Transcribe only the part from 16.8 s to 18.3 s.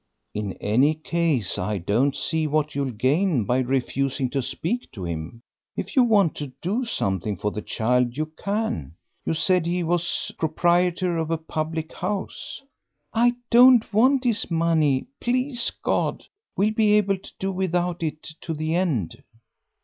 able to do without it